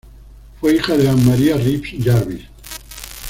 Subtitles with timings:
[0.59, 2.41] Fue hija de Ann Maria Reeves Jarvis.